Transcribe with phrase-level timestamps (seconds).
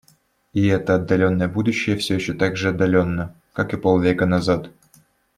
[0.51, 4.71] И это отдаленное будущее все еще так же отдалённо, как и полвека назад.